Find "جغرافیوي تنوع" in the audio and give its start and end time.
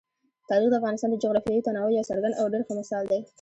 1.23-1.89